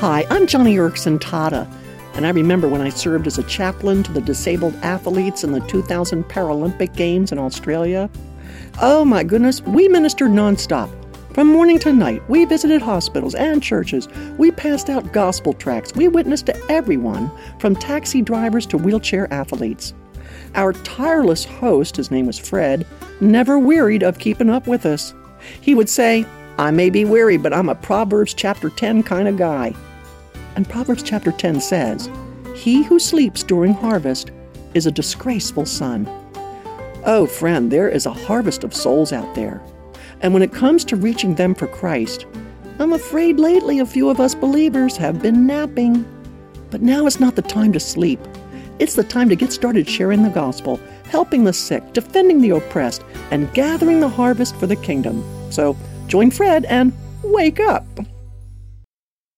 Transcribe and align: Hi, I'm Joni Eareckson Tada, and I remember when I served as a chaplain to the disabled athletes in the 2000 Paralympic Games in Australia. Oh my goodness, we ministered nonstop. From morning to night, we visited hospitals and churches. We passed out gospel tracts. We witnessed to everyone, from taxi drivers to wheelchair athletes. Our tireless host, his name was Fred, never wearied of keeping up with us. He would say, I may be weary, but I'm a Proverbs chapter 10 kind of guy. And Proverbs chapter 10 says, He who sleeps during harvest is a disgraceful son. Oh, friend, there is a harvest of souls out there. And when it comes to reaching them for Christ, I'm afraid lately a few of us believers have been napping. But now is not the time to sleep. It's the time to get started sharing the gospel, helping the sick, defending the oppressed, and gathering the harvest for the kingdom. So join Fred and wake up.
Hi, 0.00 0.24
I'm 0.30 0.46
Joni 0.46 0.76
Eareckson 0.76 1.18
Tada, 1.18 1.70
and 2.14 2.26
I 2.26 2.30
remember 2.30 2.66
when 2.66 2.80
I 2.80 2.88
served 2.88 3.26
as 3.26 3.36
a 3.36 3.42
chaplain 3.42 4.02
to 4.04 4.10
the 4.10 4.22
disabled 4.22 4.74
athletes 4.76 5.44
in 5.44 5.52
the 5.52 5.60
2000 5.60 6.24
Paralympic 6.24 6.96
Games 6.96 7.32
in 7.32 7.38
Australia. 7.38 8.08
Oh 8.80 9.04
my 9.04 9.22
goodness, 9.22 9.60
we 9.60 9.88
ministered 9.88 10.30
nonstop. 10.30 10.88
From 11.34 11.48
morning 11.48 11.78
to 11.80 11.92
night, 11.92 12.26
we 12.30 12.46
visited 12.46 12.80
hospitals 12.80 13.34
and 13.34 13.62
churches. 13.62 14.08
We 14.38 14.50
passed 14.50 14.88
out 14.88 15.12
gospel 15.12 15.52
tracts. 15.52 15.94
We 15.94 16.08
witnessed 16.08 16.46
to 16.46 16.56
everyone, 16.72 17.30
from 17.58 17.76
taxi 17.76 18.22
drivers 18.22 18.64
to 18.68 18.78
wheelchair 18.78 19.30
athletes. 19.30 19.92
Our 20.54 20.72
tireless 20.72 21.44
host, 21.44 21.96
his 21.96 22.10
name 22.10 22.24
was 22.24 22.38
Fred, 22.38 22.86
never 23.20 23.58
wearied 23.58 24.02
of 24.02 24.18
keeping 24.18 24.48
up 24.48 24.66
with 24.66 24.86
us. 24.86 25.12
He 25.60 25.74
would 25.74 25.90
say, 25.90 26.24
I 26.56 26.70
may 26.70 26.88
be 26.88 27.04
weary, 27.04 27.36
but 27.36 27.52
I'm 27.52 27.68
a 27.68 27.74
Proverbs 27.74 28.32
chapter 28.32 28.70
10 28.70 29.02
kind 29.02 29.28
of 29.28 29.36
guy. 29.36 29.74
And 30.56 30.68
Proverbs 30.68 31.02
chapter 31.02 31.32
10 31.32 31.60
says, 31.60 32.10
He 32.54 32.82
who 32.82 32.98
sleeps 32.98 33.42
during 33.42 33.72
harvest 33.72 34.30
is 34.74 34.86
a 34.86 34.92
disgraceful 34.92 35.66
son. 35.66 36.08
Oh, 37.04 37.26
friend, 37.26 37.70
there 37.70 37.88
is 37.88 38.06
a 38.06 38.12
harvest 38.12 38.62
of 38.62 38.74
souls 38.74 39.12
out 39.12 39.34
there. 39.34 39.62
And 40.20 40.34
when 40.34 40.42
it 40.42 40.52
comes 40.52 40.84
to 40.86 40.96
reaching 40.96 41.34
them 41.34 41.54
for 41.54 41.66
Christ, 41.66 42.26
I'm 42.78 42.92
afraid 42.92 43.38
lately 43.38 43.78
a 43.78 43.86
few 43.86 44.10
of 44.10 44.20
us 44.20 44.34
believers 44.34 44.96
have 44.96 45.22
been 45.22 45.46
napping. 45.46 46.04
But 46.70 46.82
now 46.82 47.06
is 47.06 47.20
not 47.20 47.36
the 47.36 47.42
time 47.42 47.72
to 47.72 47.80
sleep. 47.80 48.20
It's 48.78 48.94
the 48.94 49.04
time 49.04 49.28
to 49.28 49.36
get 49.36 49.52
started 49.52 49.88
sharing 49.88 50.22
the 50.22 50.30
gospel, 50.30 50.80
helping 51.04 51.44
the 51.44 51.52
sick, 51.52 51.92
defending 51.92 52.40
the 52.40 52.50
oppressed, 52.50 53.04
and 53.30 53.52
gathering 53.52 54.00
the 54.00 54.08
harvest 54.08 54.56
for 54.56 54.66
the 54.66 54.76
kingdom. 54.76 55.22
So 55.50 55.76
join 56.06 56.30
Fred 56.30 56.64
and 56.66 56.92
wake 57.22 57.60
up. 57.60 57.84